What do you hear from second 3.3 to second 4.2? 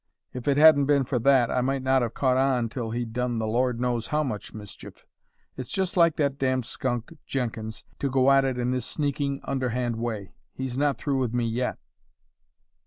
the Lord knows